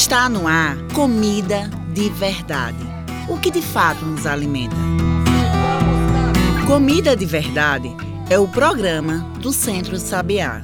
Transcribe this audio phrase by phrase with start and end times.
[0.00, 2.78] Está no ar comida de verdade.
[3.28, 4.76] O que de fato nos alimenta.
[6.68, 7.90] Comida de Verdade
[8.30, 10.62] é o programa do Centro Sabiá.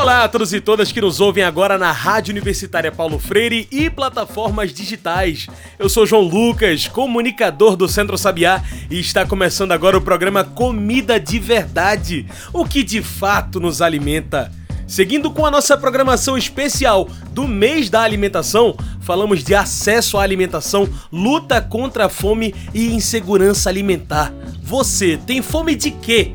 [0.00, 3.90] Olá a todos e todas que nos ouvem agora na Rádio Universitária Paulo Freire e
[3.90, 5.46] plataformas digitais.
[5.78, 11.20] Eu sou João Lucas, comunicador do Centro Sabiá, e está começando agora o programa Comida
[11.20, 14.50] de Verdade, o que de fato nos alimenta.
[14.86, 20.88] Seguindo com a nossa programação especial do mês da alimentação, falamos de acesso à alimentação,
[21.12, 24.32] luta contra a fome e insegurança alimentar.
[24.62, 26.32] Você tem fome de quê?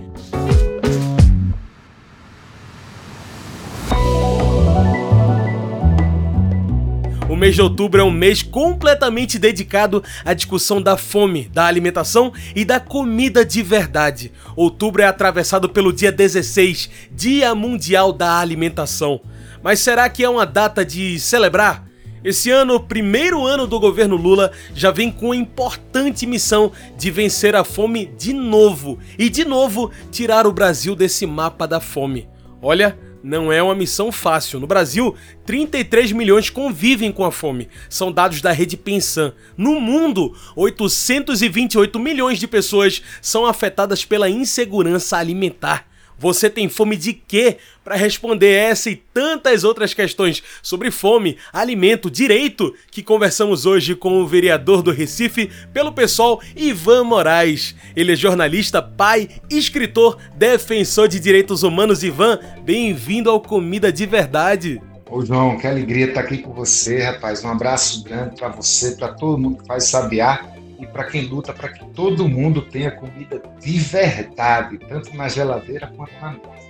[7.46, 12.66] Mês de outubro é um mês completamente dedicado à discussão da fome, da alimentação e
[12.66, 14.32] da comida de verdade.
[14.56, 19.22] Outubro é atravessado pelo dia 16, Dia Mundial da Alimentação.
[19.62, 21.86] Mas será que é uma data de celebrar?
[22.24, 27.56] Esse ano, primeiro ano do governo Lula, já vem com a importante missão de vencer
[27.56, 32.28] a fome de novo e de novo tirar o Brasil desse mapa da fome.
[32.60, 34.60] Olha, não é uma missão fácil.
[34.60, 35.16] No Brasil,
[35.48, 37.68] 33 milhões convivem com a fome.
[37.90, 39.34] São dados da rede Pensan.
[39.58, 45.88] No mundo, 828 milhões de pessoas são afetadas pela insegurança alimentar.
[46.18, 47.58] Você tem fome de quê?
[47.84, 54.22] Para responder essa e tantas outras questões sobre fome, alimento, direito, que conversamos hoje com
[54.22, 57.76] o vereador do Recife pelo pessoal Ivan Moraes.
[57.96, 62.04] Ele é jornalista, pai, escritor, defensor de direitos humanos.
[62.04, 64.82] Ivan, bem-vindo ao Comida de Verdade.
[65.10, 67.44] Ô João, que alegria estar aqui com você, rapaz.
[67.44, 71.54] Um abraço grande para você, para todo mundo que faz sabiar e para quem luta
[71.54, 76.66] para que todo mundo tenha comida de verdade, tanto na geladeira quanto na mesa.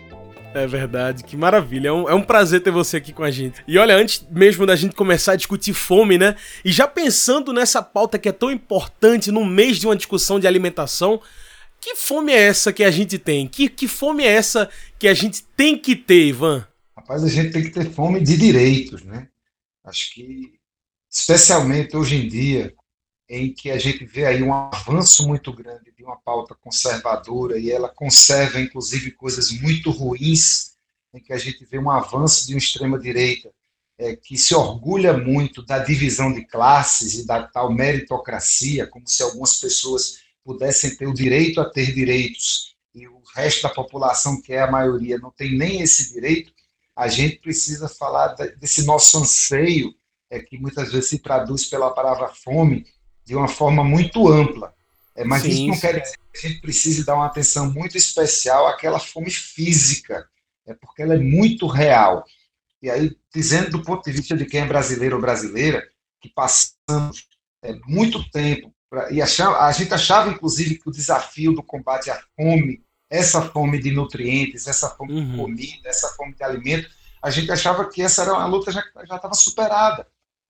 [0.53, 1.89] É verdade, que maravilha.
[1.89, 3.61] É um, é um, prazer ter você aqui com a gente.
[3.67, 6.37] E olha, antes mesmo da gente começar a discutir fome, né?
[6.63, 10.47] E já pensando nessa pauta que é tão importante no mês de uma discussão de
[10.47, 11.21] alimentação,
[11.81, 13.49] que fome é essa que a gente tem?
[13.49, 16.65] Que, que fome é essa que a gente tem que ter, Ivan?
[16.95, 19.27] Rapaz, a gente tem que ter fome de direitos, né?
[19.83, 20.53] Acho que,
[21.11, 22.73] especialmente hoje em dia,
[23.27, 27.71] em que a gente vê aí um avanço muito grande de uma pauta conservadora e
[27.71, 30.75] ela conserva inclusive coisas muito ruins,
[31.13, 33.51] em que a gente vê um avanço de uma extrema direita
[33.97, 39.23] é, que se orgulha muito da divisão de classes e da tal meritocracia, como se
[39.23, 44.53] algumas pessoas pudessem ter o direito a ter direitos e o resto da população, que
[44.53, 46.53] é a maioria, não tem nem esse direito,
[46.95, 49.93] a gente precisa falar desse nosso anseio,
[50.29, 52.85] é, que muitas vezes se traduz pela palavra fome,
[53.25, 54.73] de uma forma muito ampla.
[55.15, 55.81] É, mas sim, isso não sim.
[55.81, 60.27] quer dizer que a gente precise dar uma atenção muito especial àquela fome física,
[60.67, 62.25] é porque ela é muito real.
[62.81, 65.81] E aí, dizendo do ponto de vista de quem é brasileiro ou brasileira,
[66.21, 67.27] que passamos
[67.63, 72.11] é, muito tempo, pra, e achava, a gente achava, inclusive, que o desafio do combate
[72.11, 75.31] à fome, essa fome de nutrientes, essa fome uhum.
[75.31, 76.89] de comida, essa fome de alimento,
[77.23, 80.05] a gente achava que essa era uma luta já estava superada.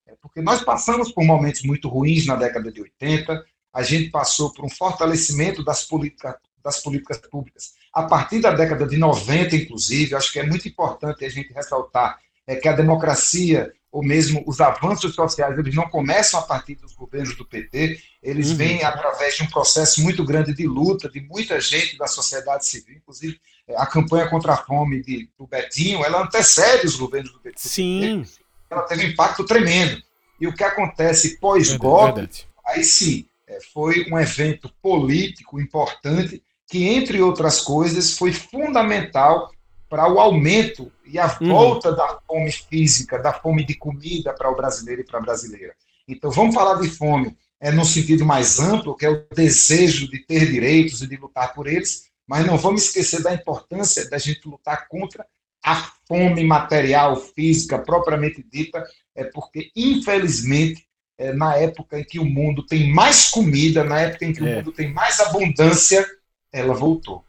[0.07, 3.43] É porque nós passamos por momentos muito ruins na década de 80,
[3.73, 8.85] a gente passou por um fortalecimento das, política, das políticas públicas a partir da década
[8.85, 10.15] de 90, inclusive.
[10.15, 14.59] Acho que é muito importante a gente ressaltar é, que a democracia, ou mesmo os
[14.59, 18.57] avanços sociais, eles não começam a partir dos governos do PT, eles uhum.
[18.57, 22.97] vêm através de um processo muito grande de luta de muita gente da sociedade civil,
[22.97, 27.39] inclusive é, a campanha contra a fome de, do Betinho, ela antecede os governos do
[27.39, 27.57] PT.
[27.57, 28.25] Sim
[28.69, 30.01] ela teve um impacto tremendo.
[30.39, 37.21] E o que acontece pós-golpe, aí sim, é, foi um evento político importante que, entre
[37.21, 39.51] outras coisas, foi fundamental
[39.87, 41.49] para o aumento e a uhum.
[41.49, 41.95] volta uhum.
[41.95, 45.73] da fome física, da fome de comida para o brasileiro e para a brasileira.
[46.07, 50.19] Então, vamos falar de fome é, no sentido mais amplo, que é o desejo de
[50.19, 54.47] ter direitos e de lutar por eles, mas não vamos esquecer da importância da gente
[54.47, 55.25] lutar contra
[55.65, 58.85] a fome material, física, propriamente dita,
[59.15, 60.85] é porque, infelizmente,
[61.17, 64.43] é, na época em que o mundo tem mais comida, na época em que é.
[64.43, 66.05] o mundo tem mais abundância,
[66.53, 67.25] ela voltou.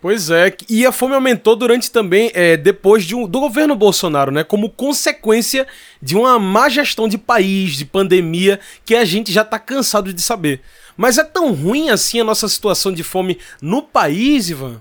[0.00, 4.30] Pois é, e a fome aumentou durante também, é, depois de um, do governo Bolsonaro,
[4.30, 4.44] né?
[4.44, 5.66] Como consequência
[6.00, 10.22] de uma má gestão de país, de pandemia, que a gente já tá cansado de
[10.22, 10.60] saber.
[10.96, 14.80] Mas é tão ruim assim a nossa situação de fome no país, Ivan?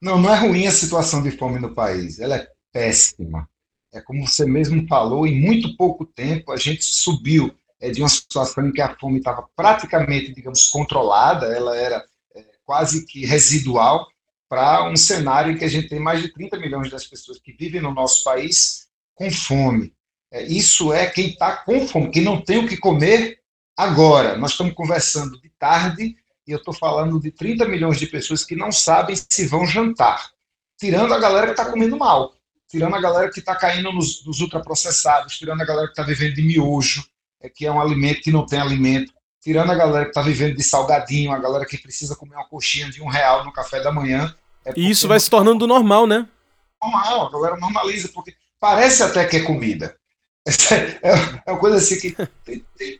[0.00, 3.48] Não, não é ruim a situação de fome no país, ela é péssima.
[3.92, 8.08] É como você mesmo falou, em muito pouco tempo a gente subiu é, de uma
[8.08, 12.04] situação em que a fome estava praticamente, digamos, controlada, ela era
[12.34, 14.06] é, quase que residual
[14.48, 17.52] para um cenário em que a gente tem mais de 30 milhões das pessoas que
[17.52, 19.92] vivem no nosso país com fome.
[20.30, 23.40] É, isso é quem está com fome, quem não tem o que comer
[23.76, 24.36] agora.
[24.36, 26.16] Nós estamos conversando de tarde
[26.48, 30.30] e eu estou falando de 30 milhões de pessoas que não sabem se vão jantar,
[30.78, 32.32] tirando a galera que está comendo mal,
[32.66, 36.36] tirando a galera que está caindo nos, nos, ultraprocessados, tirando a galera que está vivendo
[36.36, 37.04] de miojo,
[37.42, 39.12] é, que é um alimento que não tem alimento,
[39.42, 42.88] tirando a galera que está vivendo de salgadinho, a galera que precisa comer uma coxinha
[42.88, 44.34] de um real no café da manhã.
[44.64, 46.26] É e isso vai se tornando normal, né?
[46.82, 49.94] Normal, a galera normaliza, porque parece até que é comida.
[51.02, 52.12] É, é uma coisa assim que
[52.42, 52.98] tem, tem,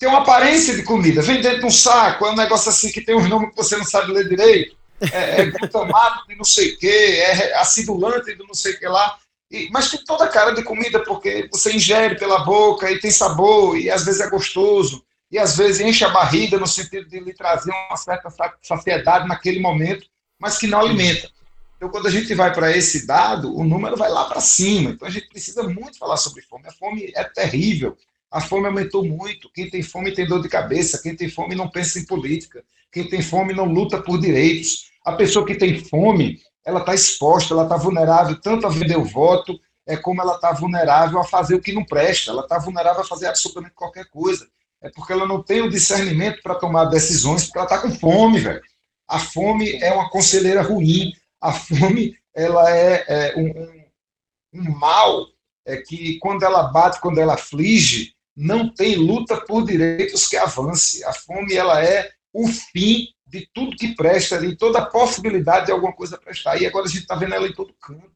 [0.00, 1.22] tem, uma aparência de comida.
[1.22, 3.76] Vem dentro de um saco, é um negócio assim que tem uns nomes que você
[3.76, 4.74] não sabe ler direito.
[5.12, 8.88] É, é glutamato de não sei o quê, é acidulante de não sei o que
[8.88, 9.18] lá.
[9.50, 13.10] E, mas tem toda a cara de comida, porque você ingere pela boca e tem
[13.10, 17.20] sabor, e às vezes é gostoso e às vezes enche a barriga no sentido de
[17.20, 18.28] lhe trazer uma certa
[18.60, 20.06] saciedade naquele momento,
[20.38, 21.30] mas que não alimenta.
[21.76, 24.90] Então, quando a gente vai para esse dado, o número vai lá para cima.
[24.90, 26.66] Então, a gente precisa muito falar sobre fome.
[26.66, 27.96] A fome é terrível.
[28.30, 29.50] A fome aumentou muito.
[29.52, 31.00] Quem tem fome tem dor de cabeça.
[31.02, 32.62] Quem tem fome não pensa em política.
[32.92, 34.90] Quem tem fome não luta por direitos.
[35.04, 39.04] A pessoa que tem fome, ela está exposta, ela está vulnerável tanto a vender o
[39.04, 42.30] voto, é como ela está vulnerável a fazer o que não presta.
[42.30, 44.46] Ela está vulnerável a fazer absolutamente qualquer coisa
[44.82, 48.40] é porque ela não tem o discernimento para tomar decisões, porque ela está com fome,
[48.40, 48.62] velho.
[49.06, 51.12] A fome é uma conselheira ruim.
[51.40, 53.84] A fome ela é, é um, um,
[54.54, 55.26] um, mal
[55.66, 61.04] é que, quando ela bate, quando ela aflige, não tem luta por direitos que avance.
[61.04, 65.72] A fome ela é o fim de tudo que presta, de toda a possibilidade de
[65.72, 66.60] alguma coisa prestar.
[66.60, 68.10] E agora a gente está vendo ela em todo canto.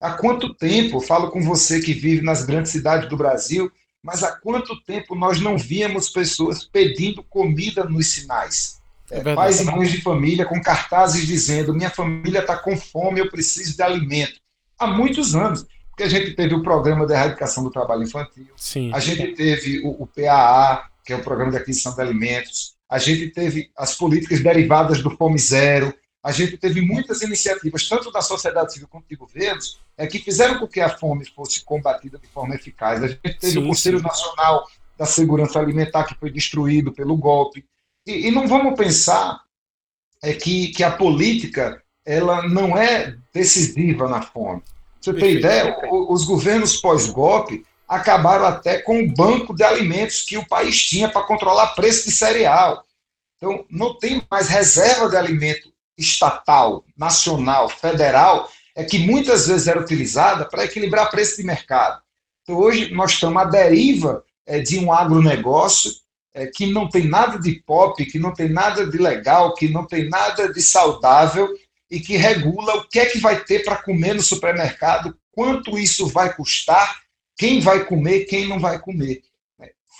[0.00, 3.70] Há quanto tempo, falo com você que vive nas grandes cidades do Brasil,
[4.02, 8.80] mas há quanto tempo nós não víamos pessoas pedindo comida nos sinais?
[9.10, 13.20] É, é pais e mães de família com cartazes dizendo: minha família está com fome,
[13.20, 14.40] eu preciso de alimento.
[14.78, 15.64] Há muitos anos,
[15.96, 18.92] porque a gente teve o programa de erradicação do trabalho infantil, Sim.
[18.92, 22.98] a gente teve o, o PAA, que é o programa de aquisição de alimentos, a
[22.98, 28.20] gente teve as políticas derivadas do Fome Zero, a gente teve muitas iniciativas, tanto da
[28.20, 32.26] sociedade civil quanto de governos, é, que fizeram com que a fome fosse combatida de
[32.28, 33.02] forma eficaz.
[33.02, 34.04] A gente teve sim, o Conselho sim.
[34.04, 34.66] Nacional
[34.98, 37.64] da Segurança Alimentar, que foi destruído pelo golpe.
[38.06, 39.40] E, e não vamos pensar
[40.22, 44.62] é, que, que a política ela não é decisiva na fome.
[45.06, 45.78] Você tem ideia?
[46.08, 51.22] Os governos pós-golpe acabaram até com o banco de alimentos que o país tinha para
[51.22, 52.84] controlar preço de cereal.
[53.36, 59.80] Então, não tem mais reserva de alimento estatal, nacional, federal, é que muitas vezes era
[59.80, 62.02] utilizada para equilibrar preço de mercado.
[62.42, 65.92] Então, hoje nós estamos à deriva é, de um agronegócio
[66.34, 69.86] é, que não tem nada de pop, que não tem nada de legal, que não
[69.86, 71.48] tem nada de saudável
[71.90, 76.06] e que regula o que é que vai ter para comer no supermercado, quanto isso
[76.06, 77.00] vai custar,
[77.36, 79.22] quem vai comer, quem não vai comer.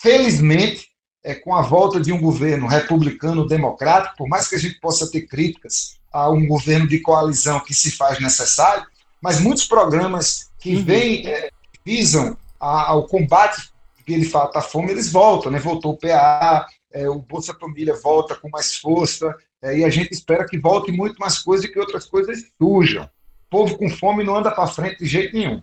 [0.03, 0.88] Felizmente,
[1.23, 5.11] é, com a volta de um governo republicano democrático, por mais que a gente possa
[5.11, 8.87] ter críticas a um governo de coalizão que se faz necessário,
[9.21, 10.85] mas muitos programas que uhum.
[10.85, 11.50] vêm, é,
[11.85, 13.71] visam a, ao combate
[14.06, 15.59] que ele fala da fome, eles voltam, né?
[15.59, 19.35] Voltou o PA, é, o Bolsa Família volta com mais força,
[19.67, 23.03] é, e a gente espera que volte muito mais coisas e que outras coisas surjam.
[23.05, 25.61] O povo com fome não anda para frente de jeito nenhum.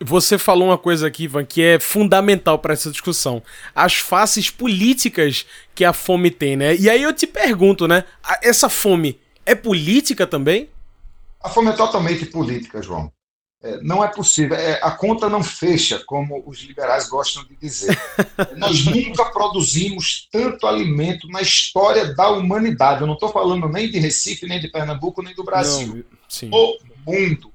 [0.00, 3.42] Você falou uma coisa aqui, Ivan, que é fundamental para essa discussão.
[3.74, 6.76] As faces políticas que a fome tem, né?
[6.76, 8.04] E aí eu te pergunto, né?
[8.42, 10.68] Essa fome é política também?
[11.42, 13.12] A fome é totalmente política, João.
[13.62, 14.56] É, não é possível.
[14.56, 17.98] É, a conta não fecha, como os liberais gostam de dizer.
[18.56, 23.00] Nós nunca produzimos tanto alimento na história da humanidade.
[23.00, 26.04] Eu não estou falando nem de Recife, nem de Pernambuco, nem do Brasil.
[26.42, 27.52] Não, o mundo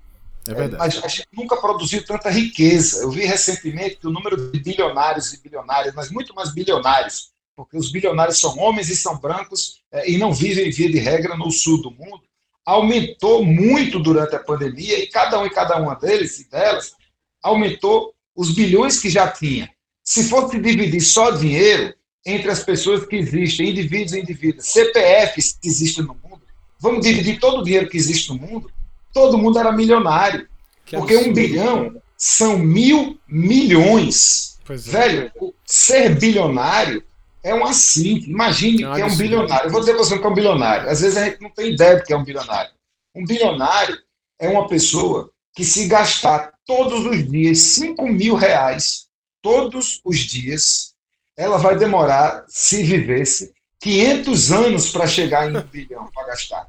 [0.48, 0.78] é verdade.
[0.80, 3.04] Mas a gente nunca produziu tanta riqueza.
[3.04, 7.78] Eu vi recentemente que o número de bilionários e bilionárias, mas muito mais bilionários, porque
[7.78, 11.52] os bilionários são homens e são brancos é, e não vivem, via de regra, no
[11.52, 12.24] sul do mundo,
[12.66, 16.94] aumentou muito durante a pandemia e cada um e cada uma deles e delas
[17.42, 19.70] aumentou os bilhões que já tinha.
[20.04, 21.94] Se fosse dividir só dinheiro
[22.26, 26.42] entre as pessoas que existem, indivíduos e indivíduos, CPFs que existem no mundo,
[26.80, 28.72] vamos dividir todo o dinheiro que existe no mundo,
[29.14, 30.48] todo mundo era milionário.
[30.86, 31.32] Que porque absurdo.
[31.32, 34.60] um bilhão são mil milhões.
[34.70, 34.76] É.
[34.76, 35.32] Velho,
[35.66, 37.04] ser bilionário
[37.44, 38.18] é um assim.
[38.28, 39.68] Imagine que é, que é um bilionário.
[39.68, 40.90] Eu vou dizer para você que é um bilionário.
[40.90, 42.72] Às vezes a gente não tem ideia do que é um bilionário.
[43.16, 43.98] Um bilionário
[44.40, 49.08] é uma pessoa que se gastar todos os dias 5 mil reais,
[49.42, 50.94] todos os dias,
[51.38, 56.68] ela vai demorar, se vivesse, 500 anos para chegar em um bilhão para gastar.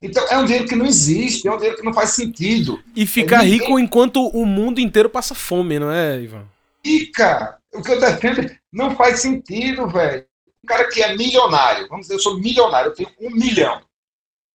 [0.00, 2.82] Então, é um dinheiro que não existe, é um dinheiro que não faz sentido.
[2.94, 6.44] E ficar é, rico enquanto o mundo inteiro passa fome, não é, Ivan?
[6.84, 7.58] Fica!
[7.72, 10.26] O que eu defendo não faz sentido, velho.
[10.62, 13.82] Um cara que é milionário, vamos dizer, eu sou milionário, eu tenho um milhão.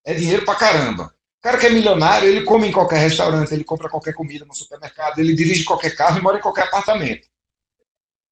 [0.05, 1.13] É dinheiro pra caramba.
[1.39, 4.53] O cara que é milionário, ele come em qualquer restaurante, ele compra qualquer comida no
[4.53, 7.27] supermercado, ele dirige qualquer carro e mora em qualquer apartamento.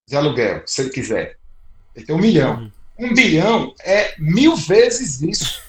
[0.07, 1.37] De aluguel, se ele quiser.
[1.95, 2.55] Ele tem um milhão.
[2.57, 2.71] Uhum.
[2.97, 5.61] Um bilhão é mil vezes isso.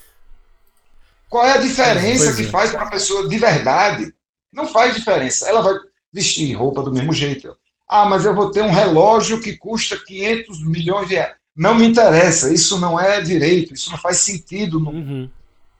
[1.29, 2.49] Qual é a diferença pois que é.
[2.49, 4.15] faz para uma pessoa de verdade?
[4.53, 5.49] Não faz diferença.
[5.49, 5.75] Ela vai
[6.13, 7.57] vestir roupa do mesmo jeito.
[7.89, 11.37] Ah, mas eu vou ter um relógio que custa 500 milhões de reais.
[11.55, 14.79] Não me interessa, isso não é direito, isso não faz sentido.
[14.79, 15.31] Uhum.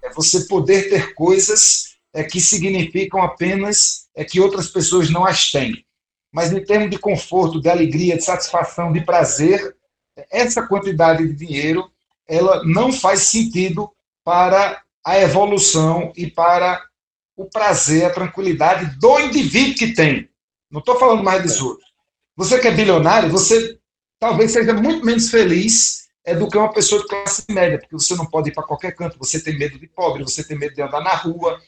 [0.03, 5.51] É você poder ter coisas é, que significam apenas é, que outras pessoas não as
[5.51, 5.85] têm.
[6.33, 9.77] Mas em termos de conforto, de alegria, de satisfação, de prazer,
[10.31, 11.91] essa quantidade de dinheiro
[12.27, 13.91] ela não faz sentido
[14.25, 16.83] para a evolução e para
[17.37, 20.29] o prazer, a tranquilidade do indivíduo que tem.
[20.71, 21.86] Não estou falando mais dos outros.
[22.37, 23.79] Você que é bilionário, você
[24.21, 28.15] talvez seja muito menos feliz é, do que uma pessoa de classe média, porque você
[28.15, 30.83] não pode ir para qualquer canto, você tem medo de pobre, você tem medo de
[30.83, 31.59] andar na rua,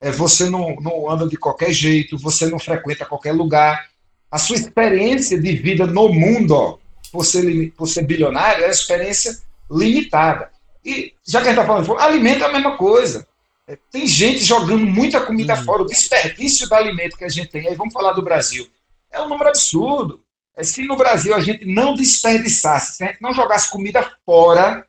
[0.00, 3.86] é, você não, não anda de qualquer jeito, você não frequenta qualquer lugar.
[4.28, 6.78] A sua experiência de vida no mundo, ó,
[7.12, 9.38] por, ser, por ser bilionário, é uma experiência
[9.70, 10.50] limitada.
[10.84, 13.26] E já que a gente está falando, alimento é a mesma coisa.
[13.68, 15.64] É, tem gente jogando muita comida uhum.
[15.64, 17.68] fora, o desperdício do alimento que a gente tem.
[17.68, 18.68] Aí vamos falar do Brasil
[19.10, 20.22] é um número absurdo.
[20.56, 24.84] É, se no Brasil a gente não desperdiçasse, se a gente não jogasse comida fora,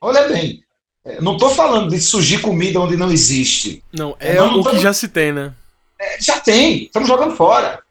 [0.00, 0.64] olha bem,
[1.04, 3.84] é, não estou falando de surgir comida onde não existe.
[3.92, 5.54] Não, é, é o que já se tem, né?
[6.00, 7.82] É, já tem, estamos jogando fora.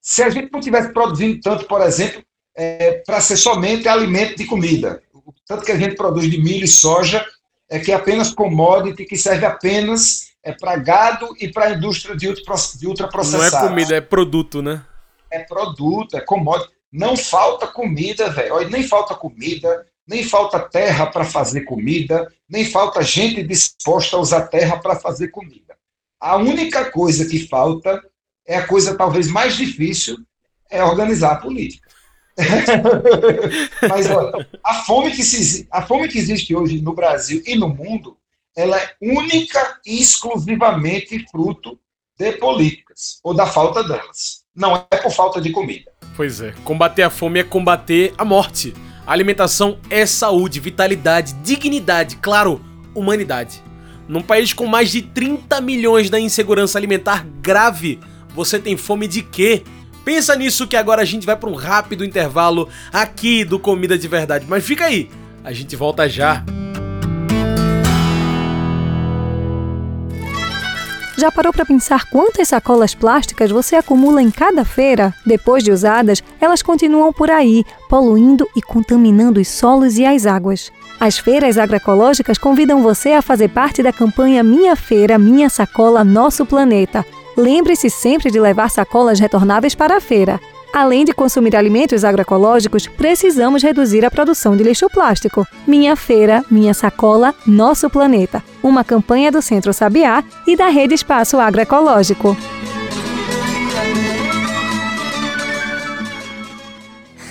[0.00, 2.22] Se a gente não tivesse produzindo tanto, por exemplo,
[2.56, 6.64] é, para ser somente alimento de comida, o tanto que a gente produz de milho
[6.64, 7.24] e soja,
[7.68, 12.16] é que é apenas commodity, que serve apenas é para gado e para a indústria
[12.16, 12.26] de,
[12.86, 13.52] ultraprocessados.
[13.52, 14.82] Não é comida, é produto, né?
[15.30, 16.72] É produto, é commodity.
[16.90, 18.66] Não falta comida, velho.
[18.70, 24.48] Nem falta comida, nem falta terra para fazer comida, nem falta gente disposta a usar
[24.48, 25.76] terra para fazer comida.
[26.18, 28.02] A única coisa que falta
[28.46, 30.16] é a coisa talvez mais difícil,
[30.70, 31.86] é organizar a política.
[33.86, 37.68] Mas olha, a fome que se, a fome que existe hoje no Brasil e no
[37.68, 38.16] mundo
[38.58, 41.78] ela é única e exclusivamente fruto
[42.18, 44.42] de políticas ou da falta delas.
[44.52, 45.92] Não é por falta de comida.
[46.16, 48.74] Pois é, combater a fome é combater a morte.
[49.06, 52.60] A alimentação é saúde, vitalidade, dignidade, claro,
[52.96, 53.62] humanidade.
[54.08, 58.00] Num país com mais de 30 milhões da insegurança alimentar grave,
[58.34, 59.62] você tem fome de quê?
[60.04, 64.08] Pensa nisso que agora a gente vai para um rápido intervalo aqui do Comida de
[64.08, 64.46] Verdade.
[64.48, 65.08] Mas fica aí,
[65.44, 66.44] a gente volta já.
[71.18, 75.12] Já parou para pensar quantas sacolas plásticas você acumula em cada feira?
[75.26, 80.70] Depois de usadas, elas continuam por aí, poluindo e contaminando os solos e as águas.
[81.00, 86.46] As feiras agroecológicas convidam você a fazer parte da campanha Minha Feira, Minha Sacola, Nosso
[86.46, 87.04] Planeta.
[87.36, 90.38] Lembre-se sempre de levar sacolas retornáveis para a feira.
[90.72, 95.46] Além de consumir alimentos agroecológicos, precisamos reduzir a produção de lixo plástico.
[95.66, 98.42] Minha Feira, Minha Sacola, Nosso Planeta.
[98.62, 102.36] Uma campanha do Centro Sabiá e da Rede Espaço Agroecológico.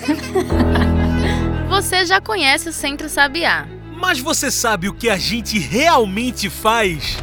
[1.69, 3.67] Você já conhece o Centro Sabiá.
[3.99, 7.17] Mas você sabe o que a gente realmente faz?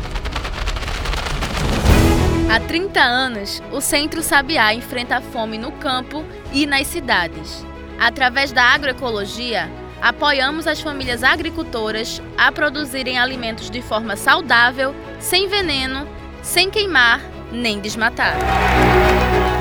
[2.50, 7.64] Há 30 anos, o Centro Sabiá enfrenta a fome no campo e nas cidades.
[7.98, 9.70] Através da agroecologia,
[10.00, 16.06] apoiamos as famílias agricultoras a produzirem alimentos de forma saudável, sem veneno,
[16.42, 17.20] sem queimar
[17.50, 18.36] nem desmatar.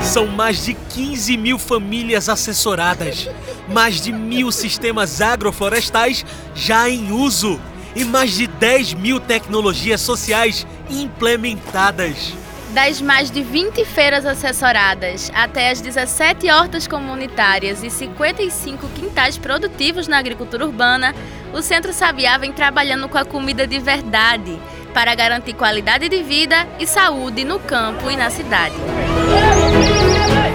[0.02, 3.28] São mais de 15 mil famílias assessoradas,
[3.68, 6.24] mais de mil sistemas agroflorestais
[6.54, 7.58] já em uso
[7.96, 12.43] e mais de 10 mil tecnologias sociais implementadas.
[12.74, 20.08] Das mais de 20 feiras assessoradas até as 17 hortas comunitárias e 55 quintais produtivos
[20.08, 21.14] na agricultura urbana,
[21.52, 24.58] o Centro Sabiá vem trabalhando com a comida de verdade
[24.92, 28.74] para garantir qualidade de vida e saúde no campo e na cidade.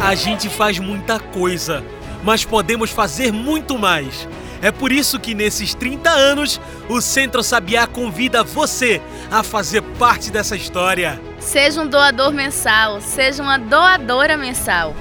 [0.03, 1.85] A gente faz muita coisa,
[2.21, 4.27] mas podemos fazer muito mais.
[4.61, 9.01] É por isso que nesses 30 anos, o Centro Sabiá convida você
[9.31, 11.19] a fazer parte dessa história.
[11.39, 14.93] Seja um doador mensal, seja uma doadora mensal.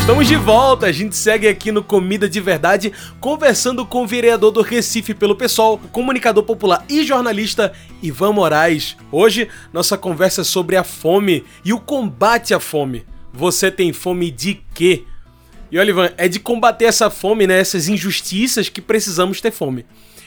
[0.00, 4.50] Estamos de volta, a gente segue aqui no Comida de Verdade, conversando com o vereador
[4.50, 8.96] do Recife pelo PSOL, comunicador popular e jornalista Ivan Moraes.
[9.12, 13.04] Hoje, nossa conversa é sobre a fome e o combate à fome.
[13.34, 15.04] Você tem fome de quê?
[15.70, 19.84] E olha, Ivan, é de combater essa fome, né, essas injustiças que precisamos ter fome.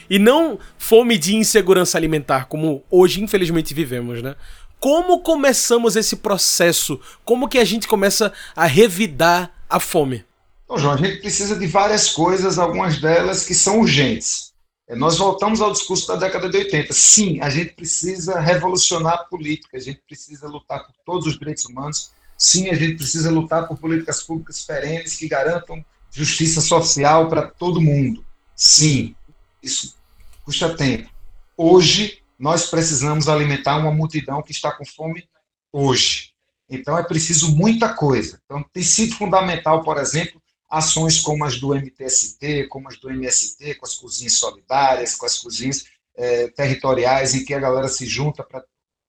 [0.08, 4.36] E não fome de insegurança alimentar, como hoje infelizmente vivemos, né?
[4.78, 7.00] Como começamos esse processo?
[7.24, 10.24] Como que a gente começa a revidar a fome?
[10.64, 14.52] Então, João, a gente precisa de várias coisas, algumas delas que são urgentes.
[14.88, 16.92] É, nós voltamos ao discurso da década de 80.
[16.92, 21.64] Sim, a gente precisa revolucionar a política, a gente precisa lutar por todos os direitos
[21.64, 22.10] humanos.
[22.36, 27.80] Sim, a gente precisa lutar por políticas públicas perenes que garantam justiça social para todo
[27.80, 28.24] mundo.
[28.54, 29.14] Sim,
[29.62, 29.96] isso
[30.44, 31.10] custa tempo.
[31.56, 35.28] Hoje, nós precisamos alimentar uma multidão que está com fome
[35.72, 36.32] hoje.
[36.68, 38.40] Então é preciso muita coisa.
[38.44, 43.74] Então tem sido fundamental, por exemplo, ações como as do MTST, como as do MST,
[43.74, 45.84] com as cozinhas solidárias, com as cozinhas
[46.16, 48.64] é, territoriais, em que a galera se junta para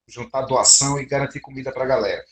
[0.07, 2.23] juntar doação e garantir comida para a galera.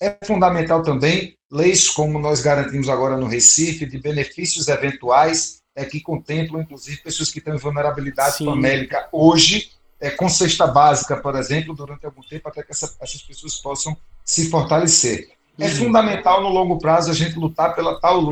[0.00, 6.00] É fundamental também leis como nós garantimos agora no Recife, de benefícios eventuais, é, que
[6.00, 12.06] contemplam, inclusive, pessoas que têm vulnerabilidade famélica hoje, é, com cesta básica, por exemplo, durante
[12.06, 15.30] algum tempo, até que essa, essas pessoas possam se fortalecer.
[15.58, 15.76] É uhum.
[15.76, 18.30] fundamental no longo prazo a gente lutar pela tal,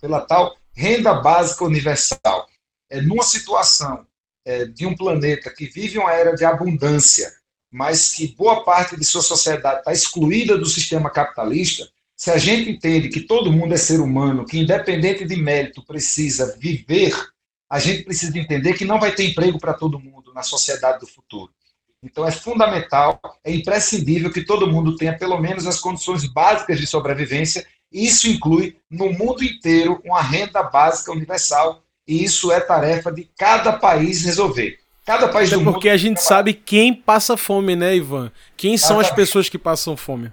[0.00, 2.46] pela tal renda básica universal.
[2.88, 4.06] É, numa situação
[4.44, 7.32] é, de um planeta que vive uma era de abundância,
[7.70, 11.88] mas que boa parte de sua sociedade está excluída do sistema capitalista,
[12.20, 16.54] se a gente entende que todo mundo é ser humano, que independente de mérito precisa
[16.58, 17.14] viver,
[17.66, 21.06] a gente precisa entender que não vai ter emprego para todo mundo na sociedade do
[21.06, 21.50] futuro.
[22.04, 26.86] Então é fundamental, é imprescindível que todo mundo tenha pelo menos as condições básicas de
[26.86, 33.10] sobrevivência, e isso inclui no mundo inteiro uma renda básica universal, e isso é tarefa
[33.10, 34.78] de cada país resolver.
[35.06, 38.30] Cada país é do porque mundo a gente sabe quem passa fome, né, Ivan?
[38.58, 40.30] Quem são as pessoas que passam fome?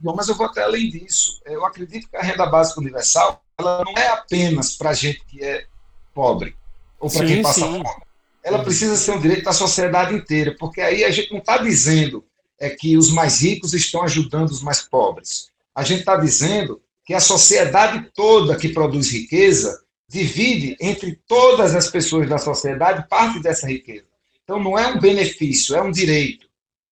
[0.00, 1.40] Bom, mas eu vou até além disso.
[1.44, 5.66] Eu acredito que a renda básica universal ela não é apenas para gente que é
[6.14, 6.56] pobre
[6.98, 7.82] ou para quem passa sim.
[7.82, 8.10] fome
[8.42, 8.64] ela uhum.
[8.64, 12.24] precisa ser um direito da sociedade inteira, porque aí a gente não está dizendo
[12.58, 15.48] é que os mais ricos estão ajudando os mais pobres.
[15.74, 21.88] A gente está dizendo que a sociedade toda que produz riqueza divide entre todas as
[21.88, 24.06] pessoas da sociedade parte dessa riqueza.
[24.44, 26.46] Então não é um benefício, é um direito.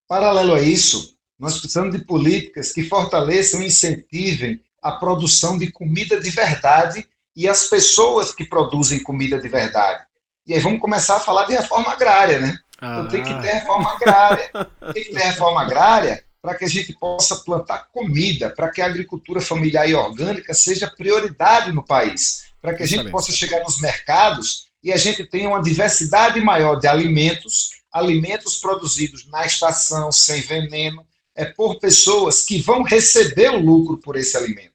[0.06, 6.20] Paralelo a isso, nós precisamos de políticas que fortaleçam e incentivem a produção de comida
[6.20, 10.04] de verdade e as pessoas que produzem comida de verdade.
[10.46, 12.58] E aí vamos começar a falar de reforma agrária, né?
[12.80, 13.00] Ah.
[13.00, 14.50] Então tem que ter reforma agrária.
[14.94, 18.86] tem que ter reforma agrária para que a gente possa plantar comida, para que a
[18.86, 23.80] agricultura familiar e orgânica seja prioridade no país, para que a gente possa chegar nos
[23.80, 30.40] mercados e a gente tenha uma diversidade maior de alimentos, alimentos produzidos na estação, sem
[30.40, 31.04] veneno,
[31.38, 34.72] é por pessoas que vão receber o lucro por esse alimento.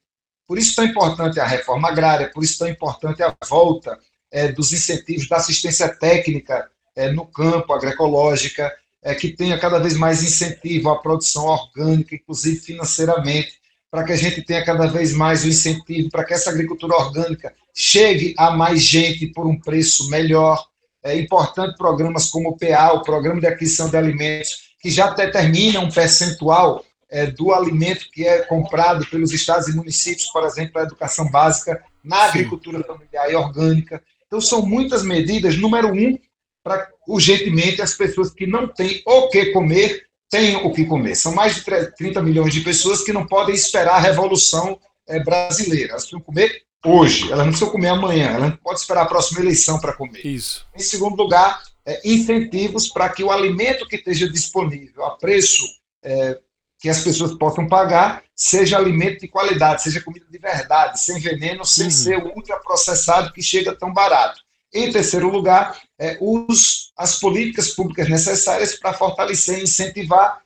[0.47, 3.99] Por isso tão importante a reforma agrária, por isso tão importante a volta
[4.31, 9.97] é, dos incentivos da assistência técnica é, no campo, agroecológica, é, que tenha cada vez
[9.97, 13.59] mais incentivo à produção orgânica, inclusive financeiramente,
[13.91, 17.53] para que a gente tenha cada vez mais o incentivo para que essa agricultura orgânica
[17.75, 20.65] chegue a mais gente por um preço melhor.
[21.03, 25.79] É importante programas como o PA, o Programa de Aquisição de Alimentos, que já determina
[25.79, 30.83] um percentual é, do alimento que é comprado pelos estados e municípios, por exemplo, a
[30.83, 34.03] educação básica na agricultura familiar e orgânica.
[34.27, 35.55] Então, são muitas medidas.
[35.55, 36.19] Número um,
[36.61, 41.15] para urgentemente as pessoas que não têm o que comer tenham o que comer.
[41.15, 41.63] São mais de
[41.95, 45.91] 30 milhões de pessoas que não podem esperar a revolução é, brasileira.
[45.91, 49.39] Elas precisam comer hoje, elas não precisam comer amanhã, elas não podem esperar a próxima
[49.39, 50.25] eleição para comer.
[50.25, 50.65] Isso.
[50.75, 51.61] Em segundo lugar,
[52.03, 55.63] incentivos para que o alimento que esteja disponível a preço
[56.03, 56.39] é,
[56.79, 61.63] que as pessoas possam pagar seja alimento de qualidade, seja comida de verdade, sem veneno,
[61.63, 61.91] sem uhum.
[61.91, 64.41] ser ultraprocessado que chega tão barato.
[64.73, 70.41] Em terceiro lugar, é, os, as políticas públicas necessárias para fortalecer e incentivar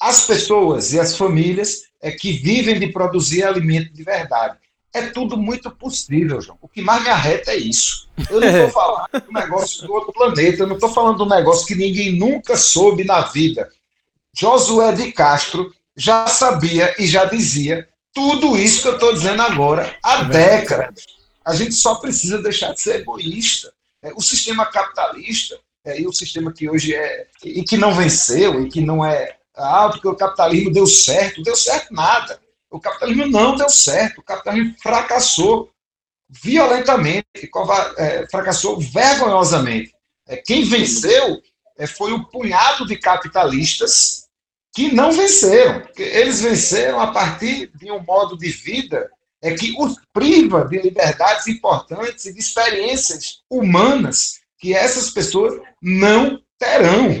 [0.00, 4.58] as pessoas e as famílias é, que vivem de produzir alimento de verdade.
[4.92, 6.58] É tudo muito possível, João.
[6.60, 8.08] O que mais me arreta é isso.
[8.28, 11.66] Eu não estou falando do negócio do outro planeta, eu não estou falando do negócio
[11.66, 13.68] que ninguém nunca soube na vida.
[14.32, 19.96] Josué de Castro já sabia e já dizia tudo isso que eu estou dizendo agora
[20.02, 21.04] há é décadas.
[21.44, 23.72] A gente só precisa deixar de ser egoísta.
[24.02, 28.62] É, o sistema capitalista é, e o sistema que hoje é e que não venceu
[28.62, 32.40] e que não é ah porque o capitalismo deu certo, deu certo nada.
[32.70, 35.70] O capitalismo não deu certo, o capitalismo fracassou
[36.28, 37.26] violentamente,
[37.98, 39.92] é, fracassou vergonhosamente.
[40.28, 41.42] É, quem venceu
[41.76, 44.28] é, foi o punhado de capitalistas
[44.72, 45.82] que não venceram.
[45.96, 49.10] Eles venceram a partir de um modo de vida
[49.42, 56.40] é que os priva de liberdades importantes e de experiências humanas que essas pessoas não
[56.58, 57.08] terão.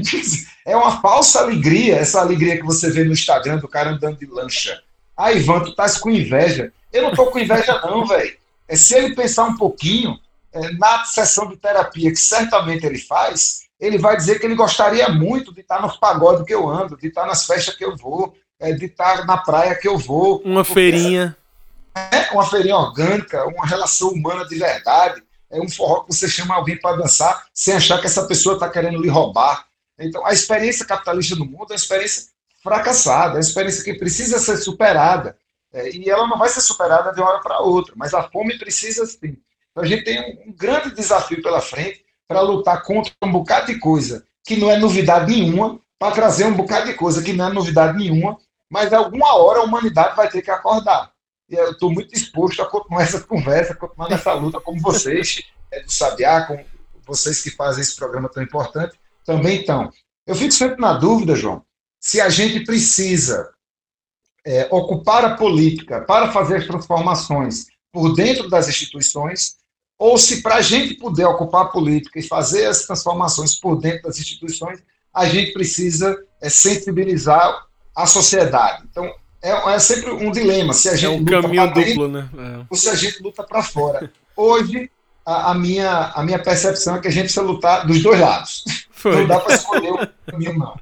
[0.66, 4.26] É uma falsa alegria, essa alegria que você vê no Instagram do cara andando de
[4.26, 4.80] lancha.
[5.20, 6.72] Ah, Ivan, tu estás com inveja.
[6.90, 8.34] Eu não estou com inveja, não, velho.
[8.66, 10.18] É se ele pensar um pouquinho
[10.50, 15.10] é, na sessão de terapia, que certamente ele faz, ele vai dizer que ele gostaria
[15.10, 18.34] muito de estar nos pagodes que eu ando, de estar nas festas que eu vou,
[18.58, 20.40] é, de estar na praia que eu vou.
[20.42, 21.36] Uma feirinha.
[21.94, 25.22] É uma feirinha orgânica, uma relação humana de verdade.
[25.50, 28.70] É um forró que você chama alguém para dançar sem achar que essa pessoa está
[28.70, 29.66] querendo lhe roubar.
[29.98, 32.30] Então, a experiência capitalista no mundo é uma experiência
[32.62, 35.36] fracassada, é uma experiência que precisa ser superada.
[35.72, 38.58] É, e ela não vai ser superada de uma hora para outra, mas a fome
[38.58, 39.36] precisa sim.
[39.70, 43.66] Então, a gente tem um, um grande desafio pela frente para lutar contra um bocado
[43.66, 47.48] de coisa que não é novidade nenhuma, para trazer um bocado de coisa que não
[47.48, 48.38] é novidade nenhuma,
[48.70, 51.12] mas alguma hora a humanidade vai ter que acordar.
[51.48, 55.82] E eu estou muito disposto a continuar essa conversa, continuar nessa luta, como vocês, é,
[55.82, 56.64] do Sabiá, com
[57.06, 59.92] vocês que fazem esse programa tão importante, também estão.
[60.26, 61.62] Eu fico sempre na dúvida, João,
[62.00, 63.50] se a gente precisa
[64.44, 69.56] é, ocupar a política para fazer transformações por dentro das instituições,
[69.98, 74.04] ou se para a gente poder ocupar a política e fazer as transformações por dentro
[74.04, 74.80] das instituições,
[75.12, 78.84] a gente precisa é, sensibilizar a sociedade.
[78.90, 80.72] Então, é, é, sempre um dilema.
[80.72, 82.30] Se a gente é um caminho duplo, dentro, né?
[82.38, 82.66] É.
[82.70, 84.10] Ou se a gente luta para fora.
[84.34, 84.90] Hoje,
[85.26, 88.64] a, a, minha, a minha percepção é que a gente precisa lutar dos dois lados.
[88.90, 89.16] Foi.
[89.16, 90.80] Não dá para escolher o caminho, não.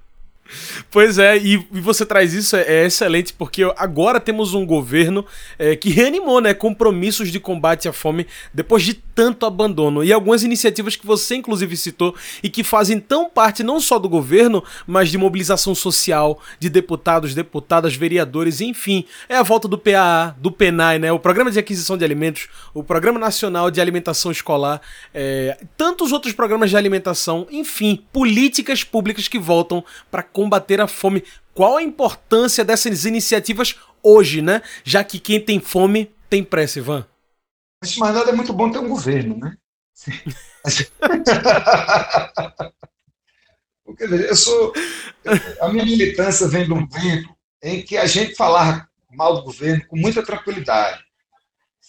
[0.90, 5.24] Pois é, e, e, você traz isso, é, é, excelente, porque agora temos um governo
[5.58, 10.02] é, que reanimou né, compromissos de combate à fome depois de tanto abandono.
[10.02, 14.08] E algumas iniciativas que você, inclusive, citou e que fazem tão parte não só do
[14.08, 19.04] governo, mas de mobilização social, de deputados, deputadas, vereadores, enfim.
[19.28, 22.82] É a volta do PAA, do PENAI, né, o Programa de Aquisição de Alimentos, o
[22.82, 24.80] Programa Nacional de Alimentação Escolar,
[25.12, 31.24] é, tantos outros programas de alimentação, enfim, políticas públicas que voltam para combater a fome.
[31.53, 34.62] Qual a importância dessas iniciativas hoje, né?
[34.85, 37.05] Já que quem tem fome tem pressa, Ivan.
[37.83, 39.57] Antes de mais nada, é muito bom ter um governo, né?
[43.85, 44.72] Porque, eu sou.
[45.61, 49.85] A minha militância vem de um tempo em que a gente falava mal do governo
[49.88, 51.03] com muita tranquilidade.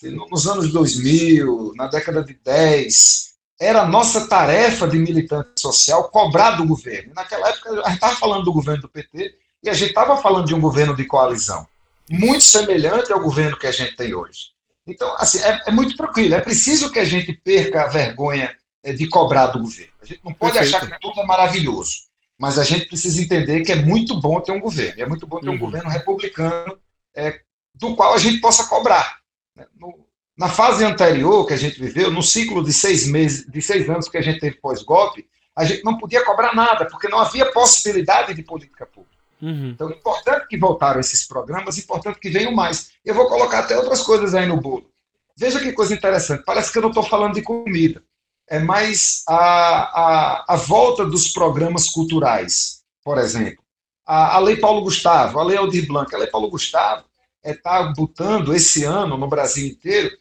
[0.01, 3.28] Nos anos 2000, na década de 10,
[3.59, 7.13] era nossa tarefa de militante social cobrar do governo.
[7.13, 10.47] Naquela época, a gente estava falando do governo do PT e a gente estava falando
[10.47, 11.67] de um governo de coalizão,
[12.09, 14.51] muito semelhante ao governo que a gente tem hoje.
[14.87, 16.33] Então, assim, é, é muito tranquilo.
[16.35, 19.93] É preciso que a gente perca a vergonha é, de cobrar do governo.
[20.01, 20.75] A gente não pode Perfeito.
[20.77, 21.95] achar que tudo é maravilhoso,
[22.37, 25.01] mas a gente precisa entender que é muito bom ter um governo.
[25.01, 25.59] É muito bom ter um uhum.
[25.59, 26.79] governo republicano
[27.13, 27.41] é,
[27.75, 29.19] do qual a gente possa cobrar.
[29.55, 29.65] Né?
[29.77, 30.07] No,
[30.39, 34.07] na fase anterior que a gente viveu, no ciclo de seis meses, de seis anos
[34.07, 38.33] que a gente teve pós-golpe, a gente não podia cobrar nada, porque não havia possibilidade
[38.33, 39.17] de política pública.
[39.41, 39.71] Uhum.
[39.71, 42.91] Então, importante que voltaram esses programas, importante que venham mais.
[43.03, 44.89] Eu vou colocar até outras coisas aí no bolo.
[45.35, 48.01] Veja que coisa interessante, parece que eu não estou falando de comida,
[48.47, 53.61] é mais a, a, a volta dos programas culturais, por exemplo.
[54.05, 57.03] A, a Lei Paulo Gustavo, a Lei Aldir Blanc, a Lei Paulo Gustavo
[57.43, 60.17] está é, botando esse ano no Brasil inteiro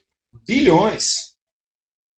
[0.47, 1.35] bilhões.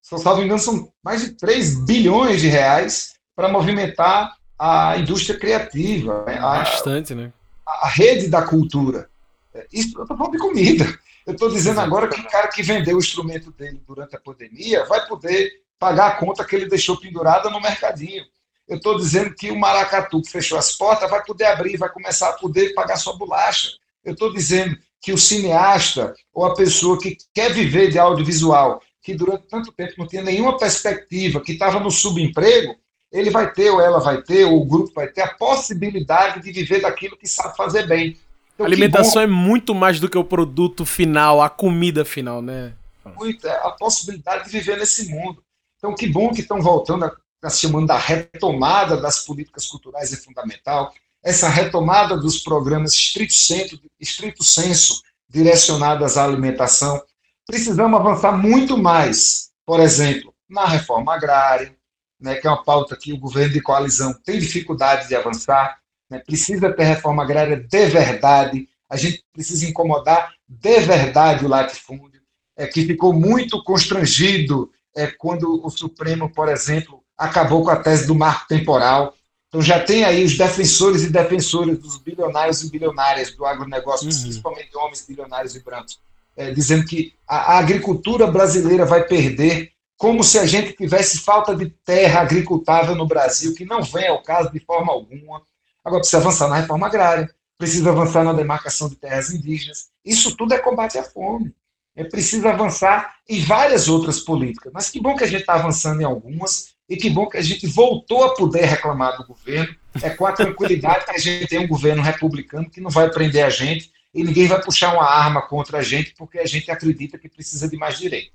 [0.03, 4.97] Se eu não me engano, são mais de 3 bilhões de reais para movimentar a
[4.99, 6.25] indústria criativa.
[6.25, 6.39] Né?
[6.39, 7.33] A, Bastante, né?
[7.67, 9.09] A, a rede da cultura.
[9.55, 10.99] É, isso eu estou falando de comida.
[11.27, 14.85] Eu estou dizendo agora que o cara que vendeu o instrumento dele durante a pandemia
[14.87, 18.25] vai poder pagar a conta que ele deixou pendurada no mercadinho.
[18.67, 22.31] Eu estou dizendo que o maracatu que fechou as portas vai poder abrir, vai começar
[22.31, 23.69] a poder pagar sua bolacha.
[24.05, 29.15] Eu estou dizendo que o cineasta ou a pessoa que quer viver de audiovisual, que
[29.15, 32.77] durante tanto tempo não tinha nenhuma perspectiva, que estava no subemprego,
[33.11, 36.53] ele vai ter, ou ela vai ter, ou o grupo vai ter a possibilidade de
[36.53, 38.17] viver daquilo que sabe fazer bem.
[38.55, 42.75] Então, a alimentação é muito mais do que o produto final, a comida final, né?
[43.17, 45.43] Muito, é a possibilidade de viver nesse mundo.
[45.79, 50.17] Então, que bom que estão voltando, a, se chamando da retomada das políticas culturais é
[50.17, 50.93] fundamental.
[51.23, 57.01] Essa retomada dos programas estrito, centro, estrito senso direcionadas à alimentação.
[57.47, 61.77] Precisamos avançar muito mais, por exemplo, na reforma agrária,
[62.21, 65.79] né, que é uma pauta que o governo de coalizão tem dificuldade de avançar.
[66.11, 68.69] Né, precisa ter reforma agrária de verdade.
[68.89, 72.21] A gente precisa incomodar de verdade o latifúndio,
[72.57, 78.07] é, que ficou muito constrangido é, quando o Supremo, por exemplo, acabou com a tese
[78.07, 79.15] do marco temporal.
[79.51, 84.23] Então já tem aí os defensores e defensoras dos bilionários e bilionárias do agronegócio, uhum.
[84.23, 85.99] principalmente homens bilionários e brancos,
[86.37, 91.55] é, dizendo que a, a, agricultura brasileira vai perder, como se a gente tivesse falta
[91.55, 95.43] de terra agricultável no Brasil, que não vem ao caso de forma alguma.
[95.85, 99.89] Agora precisa avançar na reforma agrária, precisa avançar na demarcação de terras indígenas.
[100.05, 101.53] Isso tudo é combate à fome.
[101.97, 104.73] É preciso avançar em várias outras políticas.
[104.73, 107.43] Mas que bom que a gente está avançando em algumas e que bom que a
[107.43, 109.73] gente voltou a poder reclamar do governo.
[110.03, 113.45] É com a tranquilidade que a gente tem um governo republicano que não vai prender
[113.45, 117.17] a gente e ninguém vai puxar uma arma contra a gente porque a gente acredita
[117.17, 118.33] que precisa de mais direito.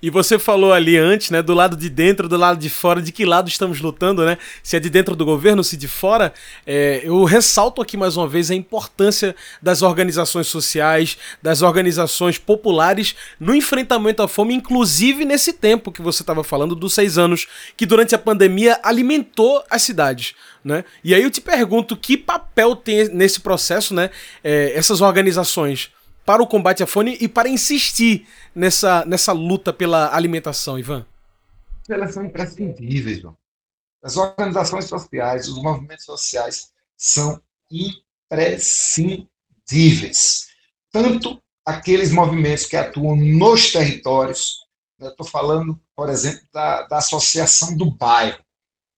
[0.00, 3.10] E você falou ali antes, né, do lado de dentro, do lado de fora, de
[3.10, 4.38] que lado estamos lutando, né?
[4.62, 6.32] Se é de dentro do governo, se de fora.
[6.66, 13.16] É, eu ressalto aqui mais uma vez a importância das organizações sociais, das organizações populares
[13.40, 17.84] no enfrentamento à fome, inclusive nesse tempo que você estava falando dos seis anos, que
[17.84, 20.34] durante a pandemia alimentou as cidades.
[20.64, 20.84] Né?
[21.02, 24.10] E aí eu te pergunto que papel tem nesse processo, né?
[24.42, 25.90] É, essas organizações
[26.28, 31.06] para o combate à fome e para insistir nessa, nessa luta pela alimentação, Ivan?
[31.88, 33.34] Elas são imprescindíveis, João.
[34.02, 37.40] As organizações sociais, os movimentos sociais são
[38.30, 40.48] imprescindíveis.
[40.92, 44.66] Tanto aqueles movimentos que atuam nos territórios,
[44.98, 45.06] né?
[45.06, 48.44] eu estou falando, por exemplo, da, da associação do bairro,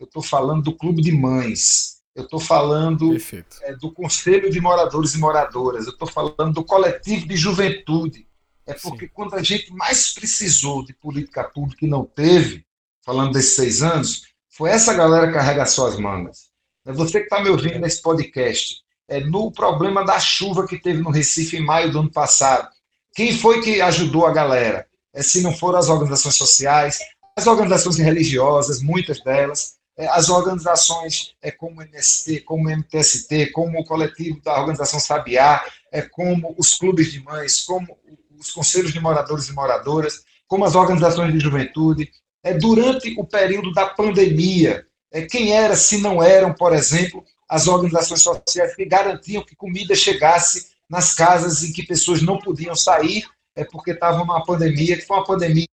[0.01, 3.16] eu estou falando do clube de mães, eu estou falando
[3.62, 8.27] é, do Conselho de Moradores e Moradoras, eu estou falando do coletivo de juventude.
[8.66, 9.12] É porque Sim.
[9.12, 12.64] quando a gente mais precisou de política pública e não teve,
[13.05, 16.51] falando desses seis anos, foi essa galera que carrega suas mangas.
[16.85, 21.03] É você que está me ouvindo nesse podcast, é, no problema da chuva que teve
[21.03, 22.68] no Recife em maio do ano passado,
[23.14, 24.87] quem foi que ajudou a galera?
[25.12, 26.99] É, se não foram as organizações sociais,
[27.37, 33.51] as organizações religiosas, muitas delas, é, as organizações é, como o MST, como o MTST,
[33.53, 37.99] como o coletivo da organização Sabiá, é, como os clubes de mães, como
[38.39, 42.11] os conselhos de moradores e moradoras, como as organizações de juventude.
[42.43, 47.67] É, durante o período da pandemia, é, quem era, se não eram, por exemplo, as
[47.67, 53.25] organizações sociais que garantiam que comida chegasse nas casas em que pessoas não podiam sair,
[53.55, 55.67] é porque estava numa pandemia, que foi uma pandemia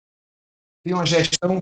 [0.86, 1.60] tem uma gestão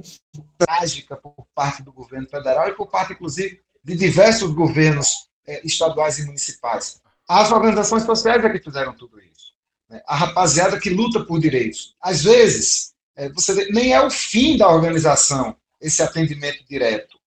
[0.59, 6.19] trágica por parte do governo federal e por parte, inclusive, de diversos governos eh, estaduais
[6.19, 7.01] e municipais.
[7.27, 9.55] As organizações sociais é que fizeram tudo isso.
[9.89, 10.03] Né?
[10.07, 11.97] A rapaziada que luta por direitos.
[12.03, 17.19] Às vezes, eh, você vê, nem é o fim da organização esse atendimento direto.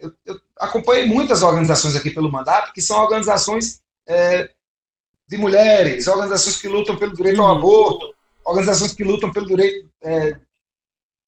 [0.00, 4.48] Eu, eu acompanhei muitas organizações aqui pelo mandato, que são organizações é,
[5.28, 7.58] de mulheres, organizações que lutam pelo direito ao uhum.
[7.58, 10.40] aborto, organizações que lutam pelo direito é,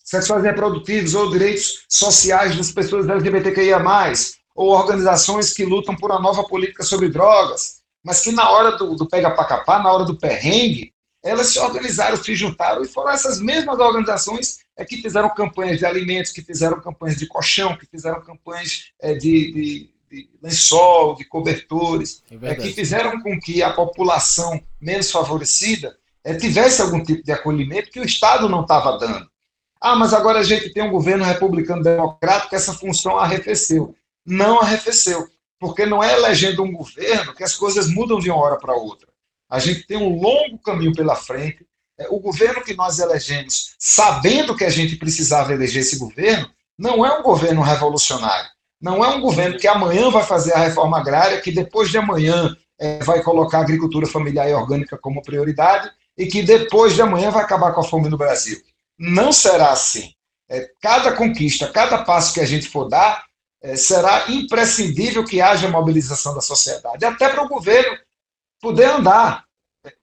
[0.09, 3.79] sexuais reprodutivos ou direitos sociais das pessoas LGBTQIA+,
[4.55, 8.97] ou organizações que lutam por uma nova política sobre drogas, mas que na hora do,
[8.97, 13.11] do pega para capar, na hora do perrengue, elas se organizaram, se juntaram, e foram
[13.11, 17.85] essas mesmas organizações é, que fizeram campanhas de alimentos, que fizeram campanhas de colchão, que
[17.85, 23.63] fizeram campanhas é, de, de, de, lençol, de cobertores, é, é que fizeram com que
[23.63, 25.95] a população menos favorecida
[26.25, 29.29] é, tivesse algum tipo de acolhimento que o Estado não estava dando.
[29.81, 33.95] Ah, mas agora a gente tem um governo republicano democrático, essa função arrefeceu.
[34.27, 38.59] Não arrefeceu, porque não é elegendo um governo que as coisas mudam de uma hora
[38.59, 39.09] para outra.
[39.49, 41.67] A gente tem um longo caminho pela frente.
[41.99, 47.05] É, o governo que nós elegemos, sabendo que a gente precisava eleger esse governo, não
[47.05, 48.51] é um governo revolucionário.
[48.81, 52.57] Não é um governo que amanhã vai fazer a reforma agrária, que depois de amanhã
[52.79, 57.31] é, vai colocar a agricultura familiar e orgânica como prioridade e que depois de amanhã
[57.31, 58.59] vai acabar com a fome no Brasil.
[58.99, 60.13] Não será assim.
[60.51, 63.25] É, cada conquista, cada passo que a gente for dar,
[63.63, 67.99] é, será imprescindível que haja mobilização da sociedade, até para o governo
[68.61, 69.45] poder andar.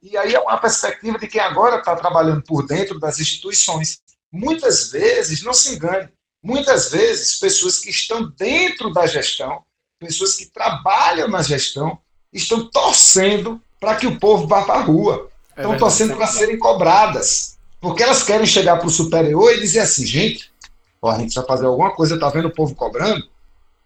[0.02, 4.00] E aí é uma perspectiva de quem agora está trabalhando por dentro das instituições.
[4.32, 6.10] Muitas vezes, não se engane,
[6.44, 9.64] muitas vezes pessoas que estão dentro da gestão,
[10.00, 12.00] pessoas que trabalham na gestão,
[12.32, 15.30] estão torcendo para que o povo vá para a rua.
[15.56, 17.55] É Estão torcendo para serem cobradas.
[17.86, 20.52] Porque elas querem chegar para o superior e dizer assim, gente,
[21.00, 23.24] ó, a gente precisa fazer alguma coisa, tá vendo o povo cobrando?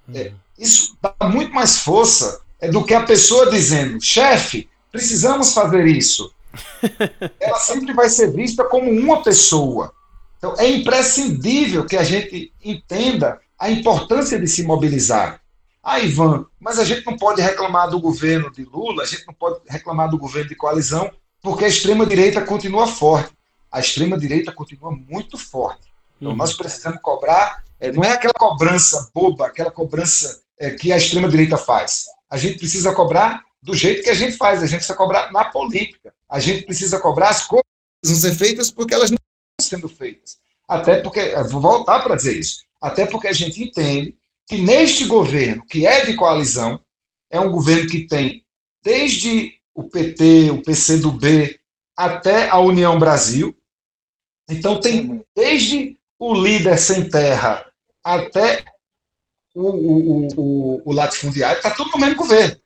[0.07, 0.13] Hum.
[0.15, 5.85] É, isso dá muito mais força é, do que a pessoa dizendo, chefe, precisamos fazer
[5.85, 6.33] isso.
[7.41, 9.91] Ela sempre vai ser vista como uma pessoa.
[10.37, 15.41] Então, é imprescindível que a gente entenda a importância de se mobilizar.
[15.83, 19.33] Ah, Ivan, mas a gente não pode reclamar do governo de Lula, a gente não
[19.33, 23.37] pode reclamar do governo de coalizão, porque a extrema-direita continua forte.
[23.71, 25.87] A extrema-direita continua muito forte.
[26.17, 26.37] Então, uhum.
[26.37, 31.57] nós precisamos cobrar, é, não é aquela cobrança boba, aquela cobrança é, que a extrema-direita
[31.57, 32.05] faz.
[32.29, 35.45] A gente precisa cobrar do jeito que a gente faz, a gente precisa cobrar na
[35.45, 36.13] política.
[36.29, 37.65] A gente precisa cobrar as coisas
[38.05, 39.17] não ser feitas porque elas não
[39.59, 40.37] estão sendo feitas.
[40.67, 44.15] Até porque, vou voltar para dizer isso, até porque a gente entende
[44.47, 46.79] que neste governo, que é de coalizão,
[47.29, 48.45] é um governo que tem
[48.83, 51.59] desde o PT, o PCdoB,
[51.95, 53.55] até a União Brasil.
[54.49, 57.65] Então tem desde o líder sem terra
[58.03, 58.65] até
[59.55, 62.57] o, o, o, o latifundiário, está tudo no mesmo governo.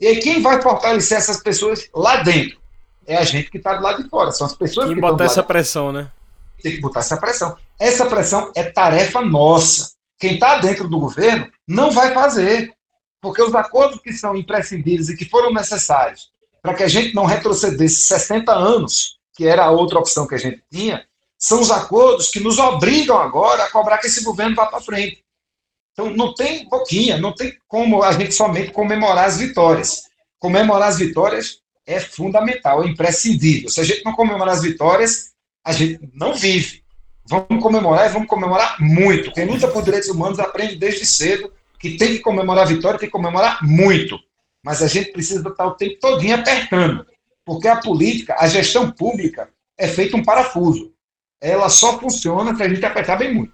[0.00, 2.58] E aí quem vai fortalecer essas pessoas lá dentro?
[3.06, 5.24] É a gente que está do lado de fora, são as pessoas quem que botar
[5.24, 6.10] essa pressão, né?
[6.62, 7.56] Tem que botar essa pressão.
[7.78, 9.92] Essa pressão é tarefa nossa.
[10.18, 12.72] Quem está dentro do governo não vai fazer,
[13.20, 16.30] porque os acordos que são imprescindíveis e que foram necessários
[16.62, 20.38] para que a gente não retrocedesse 60 anos, que era a outra opção que a
[20.38, 21.06] gente tinha,
[21.38, 25.24] são os acordos que nos obrigam agora a cobrar que esse governo vá para frente.
[25.92, 30.02] Então, não tem boquinha, não tem como a gente somente comemorar as vitórias.
[30.38, 33.70] Comemorar as vitórias é fundamental, é imprescindível.
[33.70, 35.32] Se a gente não comemorar as vitórias,
[35.64, 36.82] a gente não vive.
[37.28, 39.32] Vamos comemorar e vamos comemorar muito.
[39.32, 43.08] Quem luta por direitos humanos aprende desde cedo que tem que comemorar a vitória, tem
[43.08, 44.18] que comemorar muito.
[44.62, 47.06] Mas a gente precisa estar o tempo todinho apertando.
[47.44, 50.92] Porque a política, a gestão pública, é feita um parafuso.
[51.40, 53.52] Ela só funciona se a gente apertar bem muito.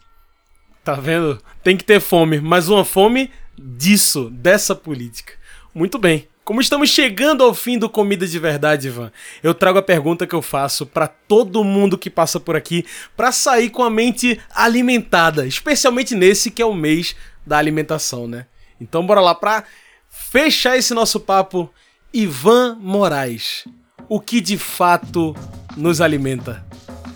[0.85, 1.41] Tá vendo?
[1.63, 5.35] Tem que ter fome, mas uma fome disso, dessa política.
[5.75, 6.29] Muito bem.
[6.45, 9.13] Como estamos chegando ao fim do Comida de Verdade, Ivan,
[9.45, 12.85] eu trago a pergunta que eu faço para todo mundo que passa por aqui
[13.17, 17.15] para sair com a mente alimentada, especialmente nesse que é o mês
[17.47, 18.47] da alimentação, né?
[18.81, 19.63] Então bora lá para
[20.09, 21.73] fechar esse nosso papo.
[22.13, 23.65] Ivan Moraes,
[24.09, 25.37] o que de fato
[25.77, 26.67] nos alimenta?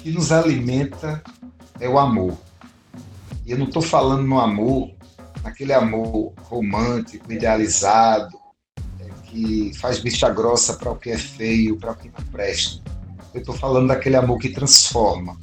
[0.07, 1.21] Que nos alimenta
[1.81, 2.39] é o amor.
[3.45, 4.93] E eu não estou falando no amor,
[5.43, 8.39] aquele amor romântico, idealizado,
[9.25, 12.81] que faz vista grossa para o que é feio, para o que não presta.
[13.35, 15.37] Eu estou falando daquele amor que transforma.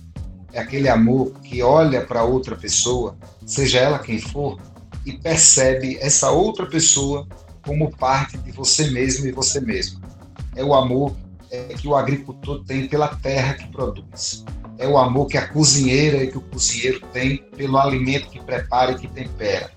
[0.54, 4.62] É aquele amor que olha para outra pessoa, seja ela quem for,
[5.06, 7.28] e percebe essa outra pessoa
[7.66, 10.00] como parte de você mesmo e você mesmo.
[10.56, 11.23] É o amor é,
[11.78, 14.44] que o agricultor tem pela terra que produz.
[14.78, 18.92] É o amor que a cozinheira e que o cozinheiro tem pelo alimento que prepara
[18.92, 19.72] e que tempera.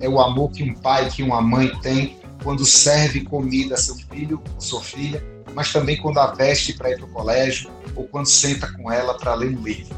[0.00, 3.96] É o amor que um pai, que uma mãe tem quando serve comida a seu
[3.96, 5.22] filho ou sua filha,
[5.54, 9.14] mas também quando a veste para ir para o colégio ou quando senta com ela
[9.14, 9.94] para ler um livro.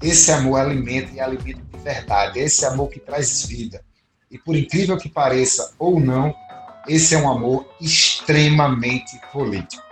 [0.00, 3.84] Esse amor alimenta e alimenta de verdade, esse amor que traz vida.
[4.30, 6.34] E por incrível que pareça ou não,
[6.88, 9.91] esse é um amor extremamente político.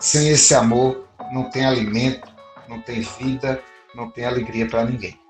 [0.00, 2.26] Sem esse amor, não tem alimento,
[2.66, 3.60] não tem vida,
[3.94, 5.20] não tem alegria para ninguém.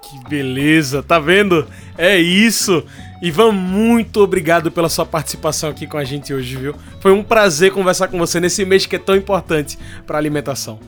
[0.00, 1.68] Que beleza, tá vendo?
[1.98, 2.82] É isso.
[3.20, 6.74] Ivan, muito obrigado pela sua participação aqui com a gente hoje, viu?
[7.00, 10.80] Foi um prazer conversar com você nesse mês que é tão importante para a alimentação.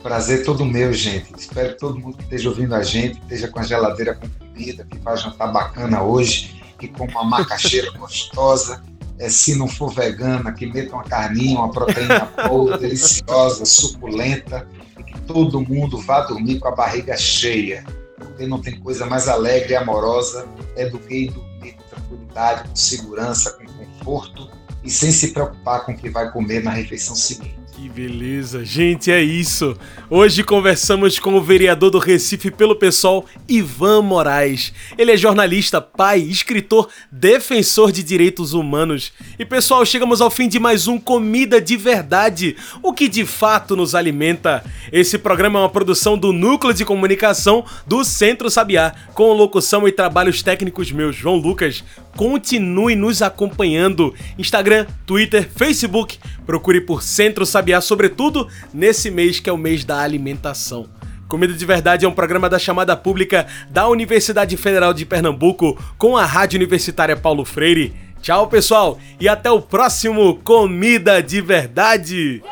[0.00, 1.34] Prazer todo meu, gente.
[1.36, 4.86] Espero que todo mundo que esteja ouvindo a gente esteja com a geladeira com comida,
[4.88, 8.80] que vai jantar bacana hoje, que coma uma macaxeira gostosa.
[9.20, 14.66] É, se não for vegana, que meta uma carninha, uma proteína boa, deliciosa, suculenta,
[14.98, 17.84] e que todo mundo vá dormir com a barriga cheia
[18.40, 22.68] porque não tem coisa mais alegre e amorosa é do que ir dormir com tranquilidade,
[22.68, 24.50] com segurança, com conforto
[24.82, 27.59] e sem se preocupar com o que vai comer na refeição seguinte.
[27.80, 29.74] Que beleza, gente, é isso.
[30.10, 34.70] Hoje conversamos com o vereador do Recife pelo pessoal, Ivan Moraes.
[34.98, 39.14] Ele é jornalista, pai, escritor, defensor de direitos humanos.
[39.38, 43.74] E pessoal, chegamos ao fim de mais um Comida de Verdade, o que de fato
[43.74, 44.62] nos alimenta.
[44.92, 49.92] Esse programa é uma produção do Núcleo de Comunicação do Centro Sabiá, com locução e
[49.92, 51.82] trabalhos técnicos meus, João Lucas.
[52.14, 54.12] Continue nos acompanhando.
[54.36, 56.18] Instagram, Twitter, Facebook.
[56.44, 60.88] Procure por Centro Sabiá, bloguear, sobretudo nesse mês que é o mês da alimentação.
[61.28, 66.16] Comida de Verdade é um programa da chamada pública da Universidade Federal de Pernambuco com
[66.16, 67.94] a Rádio Universitária Paulo Freire.
[68.20, 72.42] Tchau, pessoal, e até o próximo Comida de Verdade.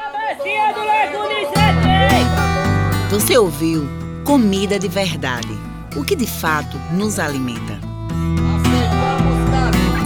[3.11, 3.87] Você ouviu
[4.25, 5.49] Comida de Verdade.
[5.97, 7.79] O que de fato nos alimenta?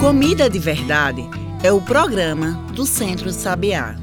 [0.01, 1.23] Comida de Verdade
[1.61, 3.95] é o programa do Centro Sabiá.